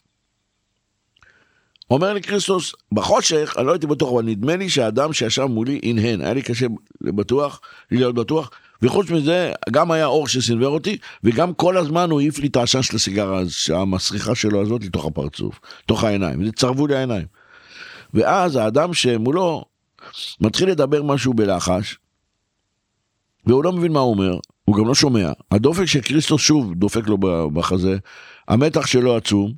[1.91, 6.21] אומר לי כריסטוס, בחושך, אני לא הייתי בטוח, אבל נדמה לי שהאדם שישב מולי הנהן,
[6.21, 6.67] היה לי קשה
[7.01, 8.51] בטוח, להיות בטוח,
[8.85, 12.83] וחוץ מזה, גם היה אור שסנוור אותי, וגם כל הזמן הוא העיף לי את העשן
[12.83, 13.43] של הסיגרה,
[13.75, 17.27] המסריחה שלו הזאת לתוך הפרצוף, לתוך העיניים, זה צרבו לי העיניים.
[18.15, 19.65] ואז האדם שמולו
[20.41, 21.99] מתחיל לדבר משהו בלחש,
[23.47, 25.33] והוא לא מבין מה הוא אומר, הוא גם לא שומע.
[25.51, 27.19] הדופק של שוב דופק לו
[27.53, 27.97] בחזה,
[28.49, 29.53] המתח שלו עצום,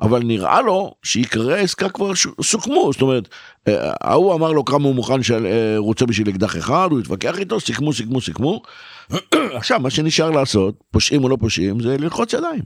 [0.00, 3.28] אבל נראה לו שעיקרי העסקה כבר סוכמו, זאת אומרת,
[3.68, 7.38] אה, ההוא אמר לו כמה הוא מוכן שהוא אה, רוצה בשביל אקדח אחד, הוא התווכח
[7.38, 8.62] איתו, סיכמו, סיכמו, סיכמו.
[9.58, 12.62] עכשיו, מה שנשאר לעשות, פושעים או לא פושעים, זה ללחוץ ידיים.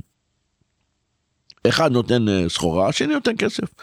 [1.69, 3.75] אחד נותן אה, סחורה, השני נותן כסף.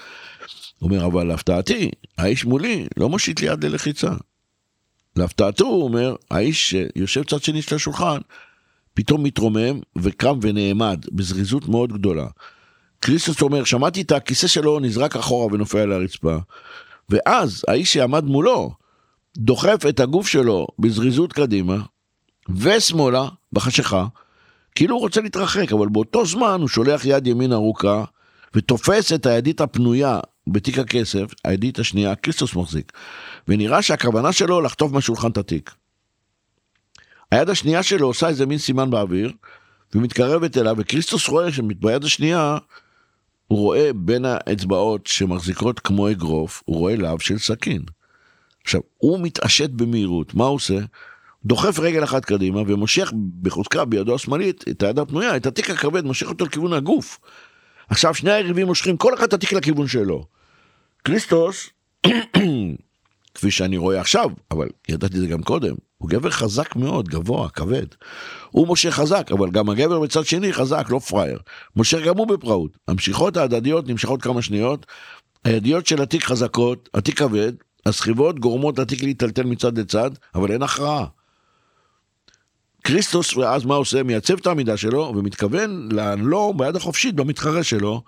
[0.79, 4.11] הוא אומר, אבל להפתעתי, האיש מולי לא מושיט לי יד ללחיצה.
[5.15, 8.17] להפתעתו, הוא אומר, האיש שיושב צד שני של השולחן,
[8.93, 12.27] פתאום מתרומם וקם ונעמד בזריזות מאוד גדולה.
[13.01, 16.37] קריסטוס אומר, שמעתי את הכיסא שלו נזרק אחורה ונופל על הרצפה.
[17.09, 18.71] ואז האיש שעמד מולו
[19.37, 21.77] דוחף את הגוף שלו בזריזות קדימה
[22.49, 24.05] ושמאלה בחשיכה,
[24.75, 28.03] כאילו הוא רוצה להתרחק, אבל באותו זמן הוא שולח יד ימין ארוכה
[28.55, 32.91] ותופס את הידית הפנויה בתיק הכסף, הידית השנייה, קריסטוס מחזיק,
[33.47, 35.71] ונראה שהכוונה שלו לחטוף מהשולחן את התיק.
[37.31, 39.31] היד השנייה שלו עושה איזה מין סימן באוויר,
[39.95, 42.57] ומתקרבת אליו, וקריסטוס רואה שביד השנייה
[43.51, 47.81] הוא רואה בין האצבעות שמחזיקות כמו אגרוף, הוא רואה להב של סכין.
[48.63, 50.79] עכשיו, הוא מתעשת במהירות, מה הוא עושה?
[51.45, 56.29] דוחף רגל אחת קדימה ומושך בחוזקה בידו השמאלית את היד הפנויה, את התיק הכבד, מושך
[56.29, 57.19] אותו לכיוון הגוף.
[57.89, 60.25] עכשיו שני היריבים מושכים כל אחד את התיק לכיוון שלו.
[61.03, 61.69] קריסטוס,
[63.35, 67.85] כפי שאני רואה עכשיו, אבל ידעתי זה גם קודם, הוא גבר חזק מאוד, גבוה, כבד.
[68.51, 71.39] הוא מושך חזק, אבל גם הגבר בצד שני חזק, לא פראייר.
[71.75, 72.77] מושך גם הוא בפראות.
[72.87, 74.85] המשיכות ההדדיות נמשכות כמה שניות,
[75.43, 77.53] הידיות של התיק חזקות, התיק כבד,
[77.85, 81.05] הסחיבות גורמות לתיק להיטלטל מצד לצד, אבל אין הכרעה.
[82.83, 84.03] כריסטוס ואז מה עושה?
[84.03, 88.03] מייצב את העמידה שלו ומתכוון לעלו ביד החופשית במתחרה שלו,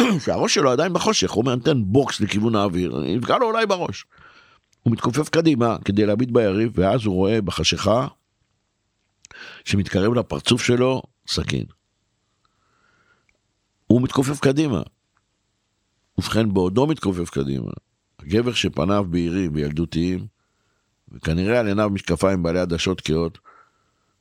[0.24, 4.04] שהראש שלו עדיין בחושך, הוא נותן בוקס לכיוון האוויר, יפגע לו אולי בראש.
[4.84, 8.06] הוא מתכופף קדימה כדי להביט ביריב, ואז הוא רואה בחשיכה
[9.64, 11.64] שמתקרב לפרצוף שלו סכין.
[13.86, 14.82] הוא מתכופף קדימה.
[16.18, 17.70] ובכן, בעודו מתכופף קדימה,
[18.18, 20.26] הגבר שפניו בהירים וילדותיים,
[21.12, 23.38] וכנראה על עיניו משקפיים בעלי עדשות כהות,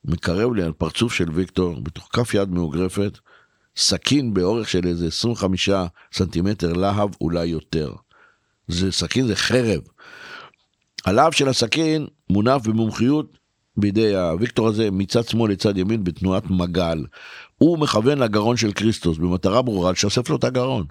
[0.06, 3.18] מקרב אל פרצוף של ויקטור, בתוך כף יד מאוגרפת,
[3.76, 5.70] סכין באורך של איזה 25
[6.14, 7.94] סנטימטר להב, אולי יותר.
[8.68, 9.82] זה סכין, זה חרב.
[11.06, 13.38] הלהב של הסכין מונף במומחיות
[13.78, 17.06] בידי הוויקטור הזה מצד שמאל לצד ימין בתנועת מגל.
[17.58, 20.86] הוא מכוון לגרון של כריסטוס במטרה ברורה לשסף לו את הגרון.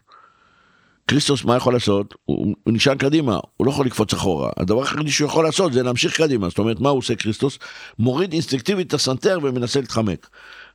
[1.09, 2.15] כריסטוס מה יכול לעשות?
[2.25, 4.51] הוא, הוא נשען קדימה, הוא לא יכול לקפוץ אחורה.
[4.57, 6.49] הדבר היחידי שהוא יכול לעשות זה להמשיך קדימה.
[6.49, 7.59] זאת אומרת, מה הוא עושה כריסטוס?
[7.99, 10.29] מוריד אינסטינקטיבית את הסנטר ומנסה להתחמק.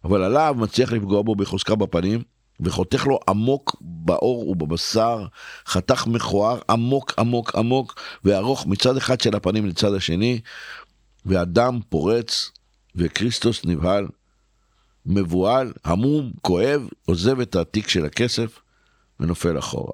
[0.04, 2.22] אבל הלהב מצליח לפגוע בו בחוזקה בפנים,
[2.60, 5.26] וחותך לו עמוק בעור ובבשר,
[5.68, 10.40] חתך מכוער עמוק עמוק עמוק וארוך מצד אחד של הפנים לצד השני,
[11.26, 12.52] והדם פורץ,
[12.96, 14.08] וכריסטוס נבהל,
[15.06, 18.60] מבוהל, המום, כואב, עוזב את התיק של הכסף
[19.20, 19.94] ונופל אחורה.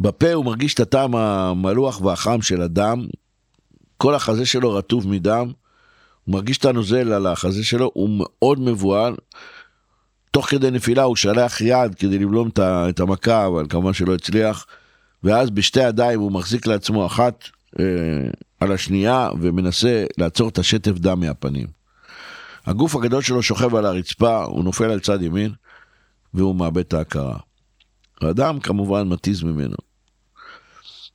[0.00, 3.06] בפה הוא מרגיש את הטעם המלוח והחם של הדם,
[3.96, 5.52] כל החזה שלו רטוב מדם,
[6.24, 9.14] הוא מרגיש את הנוזל על החזה שלו, הוא מאוד מבוהל.
[10.36, 14.66] תוך כדי נפילה הוא שלח יד כדי לבלום את המכה, אבל כמובן שלא הצליח.
[15.24, 17.44] ואז בשתי ידיים הוא מחזיק לעצמו אחת
[17.78, 17.84] אה,
[18.60, 21.66] על השנייה ומנסה לעצור את השטף דם מהפנים.
[22.66, 25.52] הגוף הגדול שלו שוכב על הרצפה, הוא נופל על צד ימין,
[26.34, 27.38] והוא מאבד את ההכרה.
[28.20, 29.76] האדם כמובן מתיז ממנו.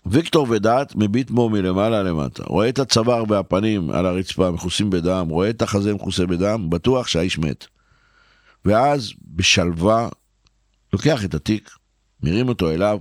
[0.06, 5.50] ויקטור ודעת מביט מו מלמעלה למטה, רואה את הצוואר והפנים על הרצפה מכוסים בדם, רואה
[5.50, 7.66] את החזה מכוסה בדם, בטוח שהאיש מת.
[8.66, 10.10] ואז בשלווה
[10.94, 11.70] לוקח את התיק,
[12.24, 13.00] מרים אותו אליו,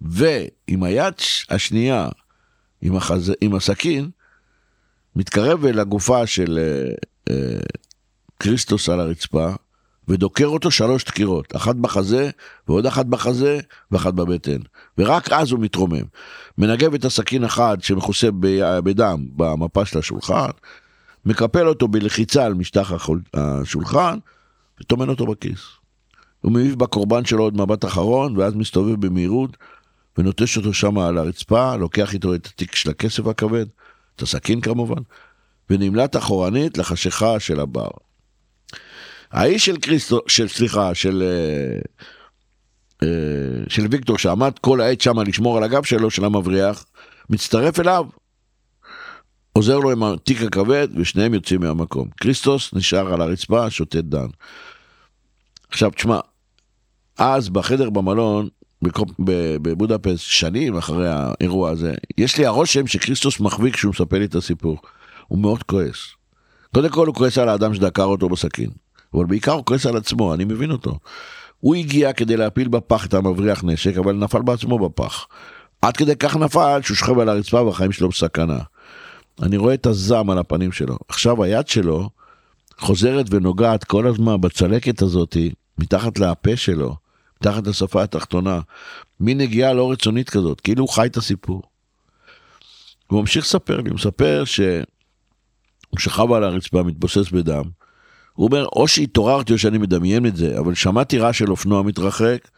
[0.00, 1.14] ועם היד
[1.48, 2.08] השנייה,
[2.82, 3.32] עם, החז...
[3.40, 4.10] עם הסכין,
[5.16, 6.94] מתקרב אל הגופה של אה,
[7.34, 7.58] אה,
[8.40, 9.48] כריסטוס על הרצפה,
[10.08, 12.30] ודוקר אותו שלוש דקירות, אחת בחזה,
[12.68, 14.58] ועוד אחת בחזה, ואחת בבטן.
[14.98, 16.04] ורק אז הוא מתרומם.
[16.58, 18.28] מנגב את הסכין אחד שמכוסה
[18.84, 20.50] בדם במפה של השולחן,
[21.24, 22.92] מקפל אותו בלחיצה על משטח
[23.34, 24.18] השולחן,
[24.80, 25.60] וטומן אותו בכיס.
[26.40, 29.56] הוא מעיף בקורבן שלו עוד מבט אחרון, ואז מסתובב במהירות,
[30.18, 33.66] ונוטש אותו שם על הרצפה, לוקח איתו את התיק של הכסף הכבד,
[34.16, 35.02] את הסכין כמובן,
[35.70, 37.88] ונמלט אחורנית לחשיכה של הבר.
[39.32, 41.78] האיש של קריסטו, של סליחה, של, אה,
[43.02, 46.84] אה, של ויקטור שעמד כל העת שם לשמור על הגב שלו, של המבריח,
[47.30, 48.06] מצטרף אליו,
[49.56, 52.08] עוזר לו עם התיק הכבד ושניהם יוצאים מהמקום.
[52.16, 54.26] קריסטוס נשאר על הרצפה, שותת דן.
[55.68, 56.18] עכשיו תשמע,
[57.18, 58.48] אז בחדר במלון
[59.62, 64.78] בבודפסט, שנים אחרי האירוע הזה, יש לי הרושם שקריסטוס מחוויק כשהוא מספר לי את הסיפור.
[65.28, 65.98] הוא מאוד כועס.
[66.74, 68.70] קודם כל הוא כועס על האדם שדקר אותו בסכין.
[69.14, 70.98] אבל בעיקר הוא כועס על עצמו, אני מבין אותו.
[71.60, 75.26] הוא הגיע כדי להפיל בפח את המבריח נשק, אבל נפל בעצמו בפח.
[75.82, 78.58] עד כדי כך נפל שהוא שוכב על הרצפה והחיים שלו בסכנה.
[79.42, 80.98] אני רואה את הזעם על הפנים שלו.
[81.08, 82.08] עכשיו היד שלו
[82.78, 86.96] חוזרת ונוגעת כל הזמן בצלקת הזאתי, מתחת לפה שלו,
[87.40, 88.60] מתחת לשפה התחתונה.
[89.20, 91.62] מין נגיעה לא רצונית כזאת, כאילו הוא חי את הסיפור.
[93.06, 94.84] הוא ממשיך לספר לי, הוא מספר שהוא
[95.98, 97.62] שכב על הרצפה, מתבוסס בדם,
[98.32, 102.48] הוא אומר, או שהתעוררתי או שאני מדמיין את זה, אבל שמעתי רעש של אופנוע מתרחק.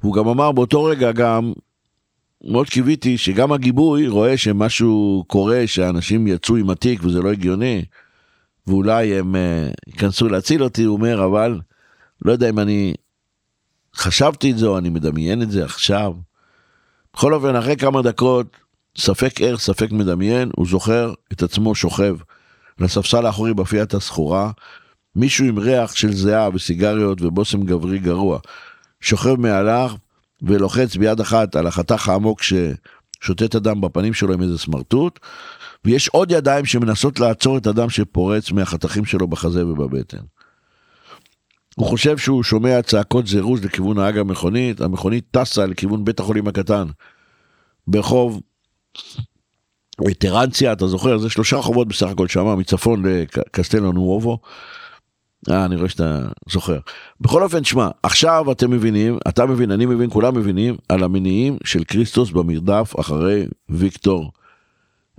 [0.00, 1.52] הוא גם אמר באותו רגע גם,
[2.48, 7.84] מאוד קיוויתי שגם הגיבוי רואה שמשהו קורה, שאנשים יצאו עם התיק וזה לא הגיוני,
[8.66, 9.38] ואולי הם uh,
[9.86, 11.60] ייכנסו להציל אותי, הוא אומר, אבל
[12.24, 12.94] לא יודע אם אני
[13.94, 16.12] חשבתי את זה או אני מדמיין את זה עכשיו.
[17.14, 18.56] בכל אופן, אחרי כמה דקות,
[18.98, 22.16] ספק ער, ספק מדמיין, הוא זוכר את עצמו שוכב
[22.78, 24.50] לספסל האחורי בפיית הסחורה,
[25.16, 28.38] מישהו עם ריח של זיעה וסיגריות ובושם גברי גרוע,
[29.00, 29.90] שוכב מעליו
[30.42, 35.18] ולוחץ ביד אחת על החתך העמוק ששוטט הדם בפנים שלו עם איזה סמרטוט,
[35.84, 40.18] ויש עוד ידיים שמנסות לעצור את הדם שפורץ מהחתכים שלו בחזה ובבטן.
[41.76, 46.86] הוא חושב שהוא שומע צעקות זירוז לכיוון נהג המכונית, המכונית טסה לכיוון בית החולים הקטן.
[47.86, 48.40] ברחוב
[50.18, 51.18] טרנציה, אתה זוכר?
[51.18, 54.38] זה שלושה רחובות בסך הכל שמה, מצפון לקסטלו נואובו.
[55.50, 56.78] אה, אני רואה שאתה זוכר.
[57.20, 61.84] בכל אופן, שמע, עכשיו אתם מבינים, אתה מבין, אני מבין, כולם מבינים, על המניעים של
[61.84, 64.32] כריסטוס במרדף אחרי ויקטור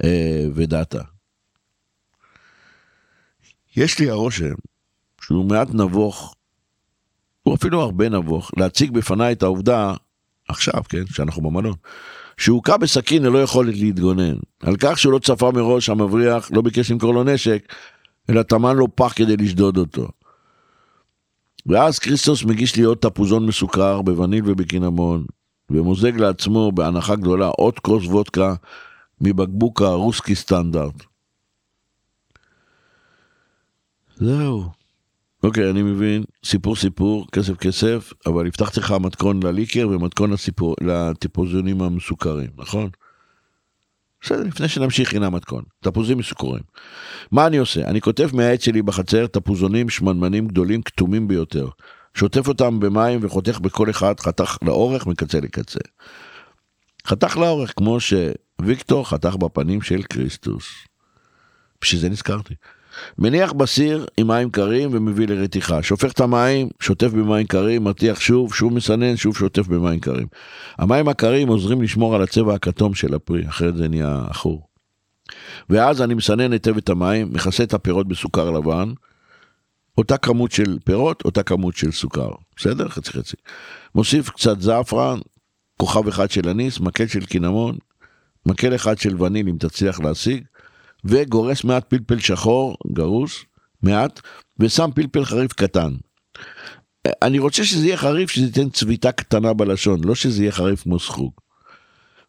[0.03, 1.01] אה, ודאטה.
[3.75, 4.53] יש לי הרושם
[5.21, 6.35] שהוא מעט נבוך,
[7.43, 9.93] הוא אפילו הרבה נבוך, להציג בפניי את העובדה,
[10.47, 11.73] עכשיו, כן, שאנחנו במלון,
[12.37, 14.35] שהוא הוכה בסכין ללא יכולת להתגונן.
[14.63, 17.73] על כך שהוא לא צפה מראש, המבריח לא ביקש למכור לו נשק,
[18.29, 20.07] אלא טמן לו פח כדי לשדוד אותו.
[21.65, 25.25] ואז כריסטוס מגיש לי עוד תפוזון מסוכר בווניל ובקינמון,
[25.69, 28.55] ומוזג לעצמו בהנחה גדולה עוד כוס וודקה
[29.21, 31.03] מבקבוק הרוסקי סטנדרט.
[34.15, 34.63] זהו.
[35.43, 41.81] אוקיי, אני מבין, סיפור סיפור, כסף כסף, אבל הבטחתי לך מתכון לליקר ומתכון לסיפור, לטיפוזונים
[41.81, 42.89] המסוכרים, נכון?
[44.21, 46.63] בסדר, לפני שנמשיך הנה המתכון, תפוזים מסוכרים.
[47.31, 47.87] מה אני עושה?
[47.87, 51.67] אני כותב מהעץ שלי בחצר תפוזונים שמנמנים גדולים כתומים ביותר.
[52.13, 55.79] שוטף אותם במים וחותך בכל אחד חתך לאורך מקצה לקצה.
[57.07, 60.65] חתך לאורך כמו שוויקטור חתך בפנים של קריסטוס.
[61.81, 62.53] בשביל זה נזכרתי.
[63.17, 65.83] מניח בסיר עם מים קרים ומביא לרתיחה.
[65.83, 70.27] שופך את המים, שוטף במים קרים, מרתיח שוב, שוב מסנן, שוב שוטף במים קרים.
[70.77, 74.67] המים הקרים עוזרים לשמור על הצבע הכתום של הפרי, אחרת זה נהיה עכור.
[75.69, 78.93] ואז אני מסנן היטב את המים, מכסה את הפירות בסוכר לבן,
[79.97, 82.89] אותה כמות של פירות, אותה כמות של סוכר, בסדר?
[82.89, 83.35] חצי חצי.
[83.95, 85.19] מוסיף קצת זעפרן,
[85.77, 87.77] כוכב אחד של אניס, מקל של קינמון,
[88.45, 90.43] מקל אחד של וניל אם תצליח להשיג,
[91.05, 93.45] וגורס מעט פלפל שחור, גרוס,
[93.83, 94.21] מעט,
[94.59, 95.93] ושם פלפל חריף קטן.
[97.21, 100.99] אני רוצה שזה יהיה חריף, שזה ייתן צביטה קטנה בלשון, לא שזה יהיה חריף כמו
[100.99, 101.31] סחוג.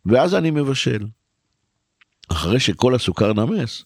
[0.07, 1.07] ואז אני מבשל.
[2.29, 3.85] אחרי שכל הסוכר נמס,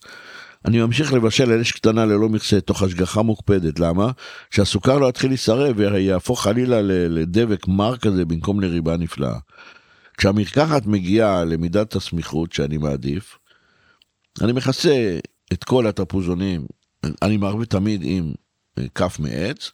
[0.65, 4.11] אני ממשיך לבשל על אש קטנה ללא מכסה תוך השגחה מוקפדת, למה?
[4.51, 9.39] שהסוכר לא יתחיל להישרף ויהפוך חלילה לדבק מר כזה במקום לריבה נפלאה.
[10.19, 13.39] כשהמרקחת מגיעה למידת הסמיכות שאני מעדיף,
[14.41, 15.19] אני מכסה
[15.53, 16.67] את כל התפוזונים,
[17.23, 18.33] אני מערבב תמיד עם
[18.79, 19.71] אה, כף מעץ,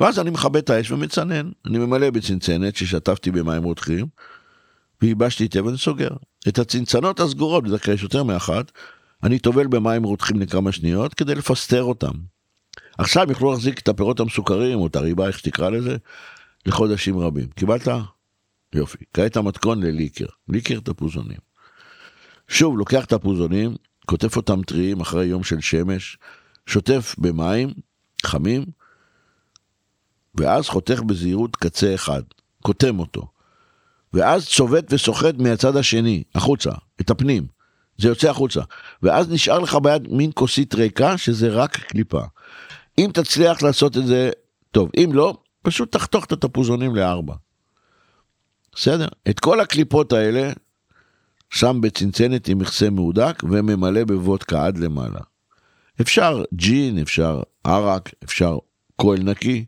[0.00, 1.50] ואז אני מכבה את האש ומצנן.
[1.66, 4.06] אני ממלא בצנצנת ששטפתי במים רותחים,
[5.02, 6.10] וייבשתי היטב ואני סוגר.
[6.48, 8.72] את הצנצנות הסגורות, בדרך כלל יש יותר מאחת,
[9.22, 12.12] אני טובל במים רותחים לכמה שניות כדי לפסטר אותם.
[12.98, 15.96] עכשיו יוכלו להחזיק את הפירות המסוכרים, או את הריבה, איך שתקרא לזה,
[16.66, 17.46] לחודשים רבים.
[17.46, 17.88] קיבלת?
[18.74, 18.98] יופי.
[19.14, 20.26] כעת המתכון לליקר.
[20.48, 21.38] ליקר תפוזונים.
[22.48, 26.18] שוב, לוקח תפוזונים, כותף אותם טריים אחרי יום של שמש,
[26.66, 27.70] שוטף במים
[28.26, 28.64] חמים,
[30.34, 32.22] ואז חותך בזהירות קצה אחד,
[32.62, 33.28] קוטם אותו.
[34.12, 37.46] ואז צובט וסוחט מהצד השני, החוצה, את הפנים.
[37.98, 38.60] זה יוצא החוצה.
[39.02, 42.22] ואז נשאר לך ביד מין כוסית ריקה, שזה רק קליפה.
[42.98, 44.30] אם תצליח לעשות את זה,
[44.70, 44.90] טוב.
[44.96, 47.34] אם לא, פשוט תחתוך את התפוזונים לארבע.
[48.74, 49.08] בסדר?
[49.28, 50.52] את כל הקליפות האלה,
[51.50, 55.20] שם בצנצנת עם מכסה מהודק וממלא בוודקה עד למעלה.
[56.00, 58.58] אפשר ג'ין, אפשר ערק, אפשר
[58.98, 59.64] כהל נקי.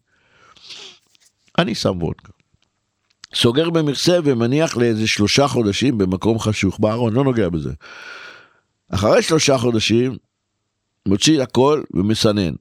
[1.58, 2.32] אני שם וודקה.
[3.34, 7.72] סוגר במכסה ומניח לאיזה שלושה חודשים במקום חשוך בארון, לא נוגע בזה.
[8.90, 10.16] אחרי שלושה חודשים,
[11.06, 12.54] מוציא הכל ומסנן.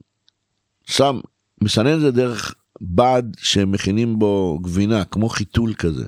[0.85, 1.19] שם,
[1.61, 6.05] מסנן זה דרך בד שמכינים בו גבינה, כמו חיתול כזה.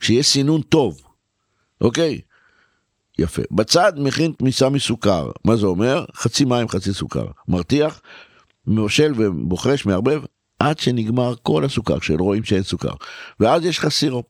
[0.00, 1.00] שיהיה סינון טוב,
[1.80, 2.20] אוקיי?
[3.18, 3.42] יפה.
[3.50, 5.30] בצד מכין תמיסה מסוכר.
[5.44, 6.04] מה זה אומר?
[6.14, 7.26] חצי מים, חצי סוכר.
[7.48, 8.00] מרתיח,
[8.66, 10.22] מבשל ובוחש, מערבב,
[10.58, 12.92] עד שנגמר כל הסוכר, שרואים שאין סוכר.
[13.40, 14.26] ואז יש לך סירופ.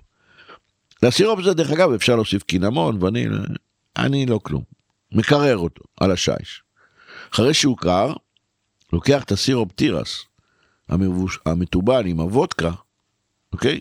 [1.03, 3.27] לסירופ הזה, דרך אגב, אפשר להוסיף קינמון, ואני
[3.97, 4.63] אני לא כלום.
[5.13, 6.63] מקרר אותו על השיש.
[7.35, 8.13] אחרי שהוא קר,
[8.93, 10.25] לוקח את הסירופ תירס,
[10.89, 11.39] המבוש...
[11.47, 12.71] המתובל עם הוודקה,
[13.53, 13.81] אוקיי?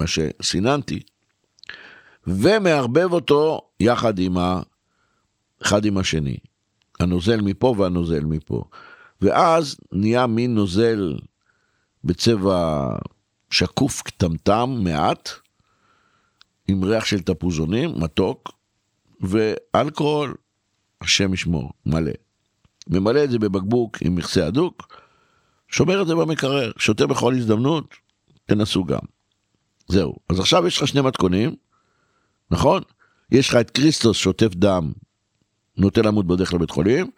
[0.00, 1.00] מה שסיננתי,
[2.26, 4.62] ומערבב אותו יחד עם ה...
[5.62, 6.36] אחד עם השני.
[7.00, 8.64] הנוזל מפה והנוזל מפה.
[9.20, 11.16] ואז נהיה מין נוזל
[12.04, 12.88] בצבע
[13.50, 15.30] שקוף קטמטם מעט,
[16.68, 18.52] עם ריח של תפוזונים, מתוק,
[19.20, 20.34] ואלכוהול,
[21.00, 22.12] השם ישמור, מלא.
[22.88, 25.00] ממלא את זה בבקבוק עם מכסה הדוק,
[25.68, 27.94] שומר את זה במקרר, שותה בכל הזדמנות,
[28.46, 29.19] תנסו גם.
[29.90, 30.16] זהו.
[30.28, 31.54] אז עכשיו יש לך שני מתכונים,
[32.50, 32.82] נכון?
[33.30, 34.92] יש לך את כריסטוס שוטף דם,
[35.76, 37.10] נוטה למות בדרך לבית חולים,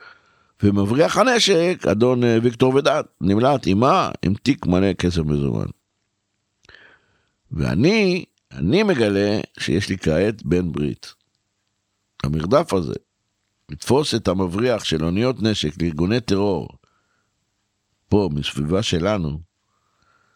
[0.63, 4.11] ומבריח הנשק, אדון אה, ויקטור ודעת, נמלט עם מה?
[4.23, 5.67] עם תיק מלא כסף מזומן.
[7.51, 11.15] ואני, אני מגלה שיש לי כעת בן ברית.
[12.23, 12.95] המרדף הזה,
[13.69, 16.69] לתפוס את המבריח של אוניות נשק לארגוני טרור,
[18.09, 19.41] פה, מסביבה שלנו,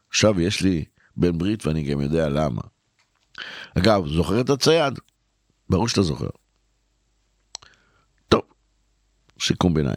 [0.08, 0.84] עכשיו יש לי
[1.16, 2.62] בן ברית ואני גם יודע למה.
[3.78, 4.98] אגב, זוכר את הצייד?
[5.70, 6.28] ברור שאתה זוכר.
[8.28, 8.42] טוב,
[9.40, 9.96] סיכום ביניים.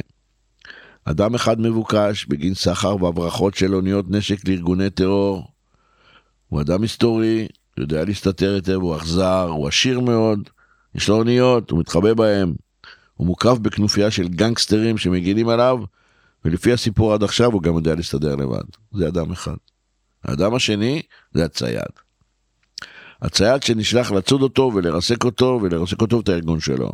[1.05, 5.47] אדם אחד מבוקש בגין סחר והברחות של אוניות נשק לארגוני טרור.
[6.49, 10.49] הוא אדם היסטורי, יודע להסתתר היטב, הוא אכזר, הוא עשיר מאוד,
[10.95, 12.53] יש לו אוניות, הוא מתחבא בהם.
[13.15, 15.79] הוא מוקף בכנופיה של גנגסטרים שמגינים עליו,
[16.45, 18.63] ולפי הסיפור עד עכשיו הוא גם יודע להסתדר לבד.
[18.91, 19.55] זה אדם אחד.
[20.23, 21.01] האדם השני
[21.33, 21.91] זה הצייד.
[23.21, 26.91] הצייד שנשלח לצוד אותו ולרסק אותו ולרסק אותו ואת הארגון שלו.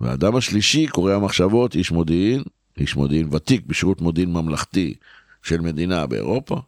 [0.00, 2.42] והאדם השלישי, קורא המחשבות, איש מודיעין,
[2.78, 4.94] איש מודיעין ותיק בשירות מודיעין ממלכתי
[5.42, 6.60] של מדינה באירופה,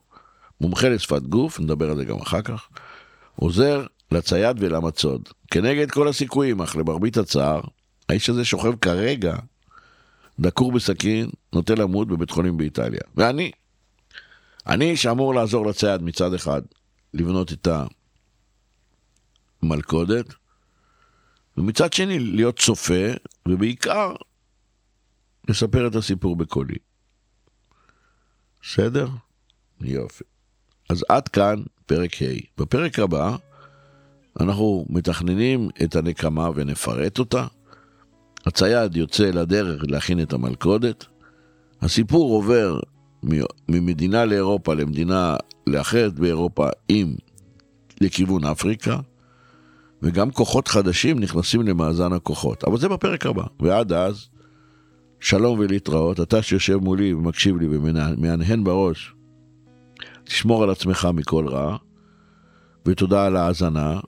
[0.60, 2.68] מומחה לשפת גוף, נדבר על זה גם אחר כך,
[3.36, 5.28] עוזר לצייד ולמצוד.
[5.50, 7.60] כנגד כל הסיכויים, אך למרבית הצער,
[8.08, 9.36] האיש הזה שוכב כרגע
[10.40, 13.00] דקור בסכין, נוטה למות בבית חולים באיטליה.
[13.16, 13.50] ואני,
[14.68, 16.62] אני שאמור לעזור לצייד מצד אחד,
[17.14, 17.68] לבנות את
[19.62, 20.26] המלכודת,
[21.56, 23.04] ומצד שני להיות צופה,
[23.48, 24.12] ובעיקר
[25.48, 26.74] לספר את הסיפור בקולי.
[28.62, 29.08] בסדר?
[29.80, 30.24] יופי.
[30.90, 32.60] אז עד כאן פרק ה'.
[32.62, 33.36] בפרק הבא
[34.40, 37.46] אנחנו מתכננים את הנקמה ונפרט אותה.
[38.46, 41.06] הצייד יוצא לדרך להכין את המלכודת.
[41.82, 42.80] הסיפור עובר
[43.68, 47.14] ממדינה לאירופה למדינה לאחרת באירופה עם
[48.00, 48.98] לכיוון אפריקה.
[50.02, 52.64] וגם כוחות חדשים נכנסים למאזן הכוחות.
[52.64, 53.42] אבל זה בפרק הבא.
[53.60, 54.28] ועד אז,
[55.20, 56.20] שלום ולהתראות.
[56.20, 59.14] אתה שיושב מולי ומקשיב לי ומהנהן בראש,
[60.24, 61.76] תשמור על עצמך מכל רע,
[62.86, 64.00] ותודה על ההאזנה,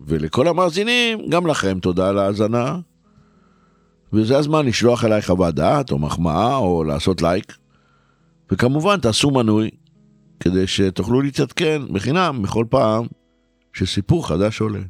[0.00, 2.78] ולכל המאזינים, גם לכם תודה על ההאזנה.
[4.12, 7.56] וזה הזמן לשלוח אליי חוות דעת, או מחמאה, או לעשות לייק.
[8.52, 9.70] וכמובן, תעשו מנוי,
[10.40, 13.06] כדי שתוכלו להתעדכן בחינם בכל פעם
[13.72, 14.82] שסיפור חדש עולה.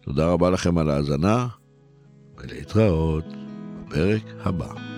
[0.00, 1.46] תודה רבה לכם על ההאזנה,
[2.38, 3.24] ולהתראות
[3.86, 4.89] בפרק הבא.